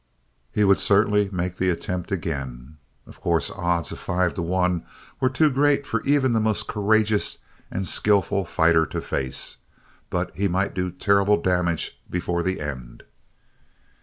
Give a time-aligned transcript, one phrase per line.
[0.51, 2.77] He would certainly make the attempt again.
[3.05, 4.83] Of course odds of five to one
[5.19, 7.37] were too great for even the most courageous
[7.69, 9.57] and skilful fighter to face.
[10.09, 13.03] But he might do terrible damage before the end.